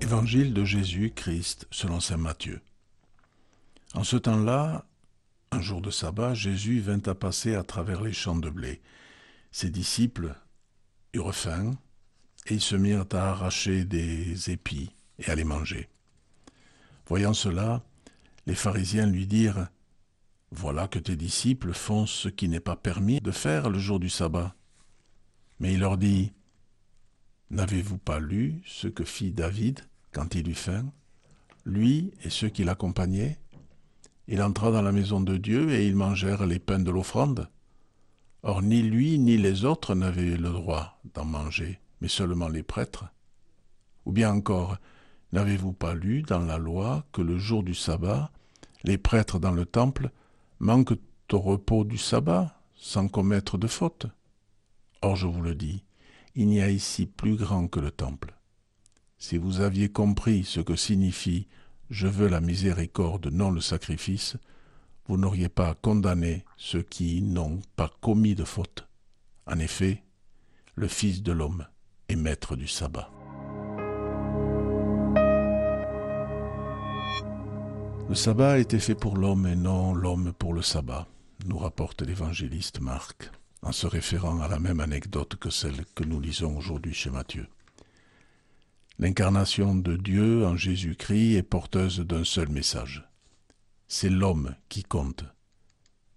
[0.00, 2.60] Évangile de Jésus-Christ selon saint Matthieu.
[3.94, 4.84] En ce temps-là,
[5.50, 8.82] un jour de sabbat, Jésus vint à passer à travers les champs de blé.
[9.50, 10.34] Ses disciples
[11.14, 11.72] eurent faim
[12.46, 15.88] et ils se mirent à arracher des épis et à les manger.
[17.06, 17.82] Voyant cela,
[18.46, 19.68] les pharisiens lui dirent
[20.50, 24.10] Voilà que tes disciples font ce qui n'est pas permis de faire le jour du
[24.10, 24.54] sabbat.
[25.58, 26.32] Mais il leur dit
[27.50, 29.80] N'avez-vous pas lu ce que fit David?
[30.16, 30.90] Quand il eut faim,
[31.66, 33.38] lui et ceux qui l'accompagnaient
[34.28, 37.50] Il entra dans la maison de Dieu et ils mangèrent les pains de l'offrande.
[38.42, 43.04] Or ni lui ni les autres n'avaient le droit d'en manger, mais seulement les prêtres.
[44.06, 44.78] Ou bien encore,
[45.32, 48.32] n'avez-vous pas lu dans la loi que le jour du sabbat,
[48.84, 50.10] les prêtres dans le temple
[50.60, 50.98] manquent
[51.30, 54.06] au repos du sabbat sans commettre de faute?
[55.02, 55.84] Or je vous le dis,
[56.34, 58.35] il n'y a ici plus grand que le temple.
[59.18, 61.46] Si vous aviez compris ce que signifie
[61.90, 64.36] je veux la miséricorde, non le sacrifice,
[65.06, 68.88] vous n'auriez pas condamné ceux qui n'ont pas commis de faute.
[69.46, 70.02] En effet,
[70.74, 71.66] le Fils de l'homme
[72.08, 73.10] est maître du sabbat.
[78.08, 81.06] Le sabbat a été fait pour l'homme et non l'homme pour le sabbat,
[81.46, 83.30] nous rapporte l'évangéliste Marc
[83.62, 87.46] en se référant à la même anecdote que celle que nous lisons aujourd'hui chez Matthieu.
[88.98, 93.06] L'incarnation de Dieu en Jésus-Christ est porteuse d'un seul message.
[93.88, 95.24] C'est l'homme qui compte,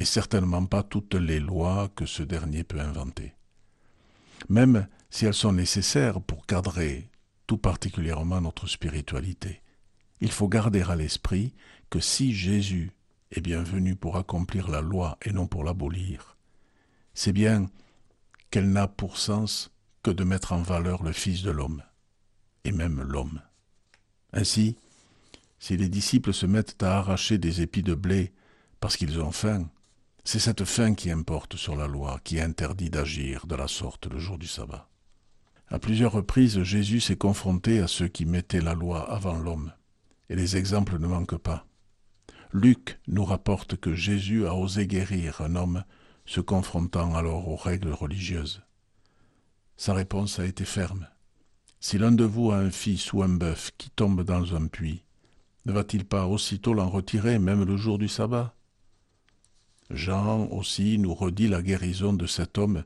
[0.00, 3.34] et certainement pas toutes les lois que ce dernier peut inventer.
[4.48, 7.08] Même si elles sont nécessaires pour cadrer
[7.46, 9.62] tout particulièrement notre spiritualité,
[10.20, 11.54] il faut garder à l'esprit
[11.90, 12.90] que si Jésus
[13.30, 16.36] est bien venu pour accomplir la loi et non pour l'abolir,
[17.14, 17.70] c'est bien
[18.50, 19.70] qu'elle n'a pour sens
[20.02, 21.84] que de mettre en valeur le Fils de l'homme,
[22.64, 23.40] et même l'homme.
[24.32, 24.76] Ainsi,
[25.58, 28.32] si les disciples se mettent à arracher des épis de blé
[28.80, 29.68] parce qu'ils ont faim,
[30.24, 34.18] c'est cette faim qui importe sur la loi, qui interdit d'agir de la sorte le
[34.18, 34.88] jour du sabbat.
[35.68, 39.72] À plusieurs reprises, Jésus s'est confronté à ceux qui mettaient la loi avant l'homme,
[40.28, 41.66] et les exemples ne manquent pas.
[42.52, 45.84] Luc nous rapporte que Jésus a osé guérir un homme
[46.26, 48.62] se confrontant alors aux règles religieuses.
[49.76, 51.08] Sa réponse a été ferme.
[51.86, 55.02] Si l'un de vous a un fils ou un bœuf qui tombe dans un puits,
[55.66, 58.54] ne va-t-il pas aussitôt l'en retirer, même le jour du sabbat?
[59.90, 62.84] Jean aussi nous redit la guérison de cet homme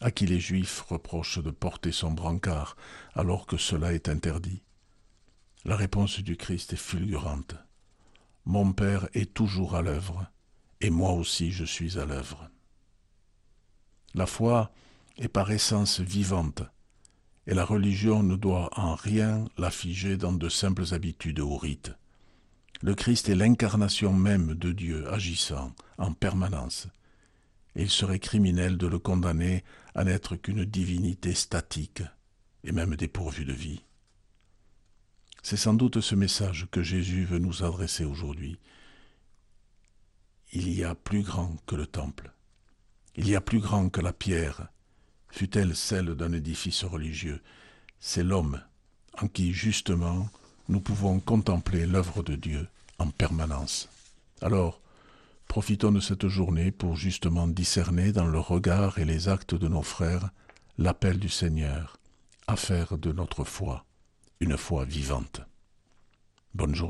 [0.00, 2.78] à qui les Juifs reprochent de porter son brancard
[3.12, 4.62] alors que cela est interdit.
[5.66, 7.56] La réponse du Christ est fulgurante.
[8.46, 10.26] Mon Père est toujours à l'œuvre,
[10.80, 12.48] et moi aussi je suis à l'œuvre.
[14.14, 14.72] La foi
[15.18, 16.62] est par essence vivante,
[17.46, 21.92] et la religion ne doit en rien la figer dans de simples habitudes ou rites.
[22.82, 26.88] Le Christ est l'incarnation même de Dieu agissant en permanence,
[27.76, 29.64] et il serait criminel de le condamner
[29.94, 32.02] à n'être qu'une divinité statique
[32.64, 33.82] et même dépourvue de vie.
[35.42, 38.58] C'est sans doute ce message que Jésus veut nous adresser aujourd'hui.
[40.52, 42.32] Il y a plus grand que le temple.
[43.16, 44.68] Il y a plus grand que la pierre,
[45.30, 47.40] fût-elle celle d'un édifice religieux.
[47.98, 48.60] C'est l'homme
[49.20, 50.28] en qui, justement,
[50.68, 52.68] nous pouvons contempler l'œuvre de Dieu
[52.98, 53.88] en permanence.
[54.40, 54.80] Alors,
[55.48, 59.82] profitons de cette journée pour justement discerner dans le regard et les actes de nos
[59.82, 60.30] frères
[60.78, 61.98] l'appel du Seigneur
[62.46, 63.84] à faire de notre foi
[64.40, 65.42] une foi vivante.
[66.54, 66.88] Bonne journée.